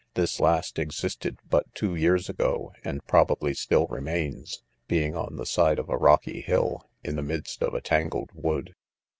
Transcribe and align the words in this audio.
This 0.15 0.39
last 0.39 0.79
existed 0.79 1.37
but 1.47 1.71
two 1.75 1.93
years 1.93 2.27
ago, 2.27 2.73
and 2.83 3.05
probably 3.05 3.53
still 3.53 3.85
remains 3.85 4.55
5 4.55 4.63
being 4.87 5.15
on 5.15 5.35
the 5.35 5.45
side 5.45 5.77
of 5.77 5.89
a 5.89 5.95
rocky 5.95 6.41
hill, 6.41 6.89
in 7.03 7.15
the 7.17 7.21
midst 7.21 7.61
of 7.61 7.75
a 7.75 7.81
tangled 7.81 8.31
wood. 8.33 8.73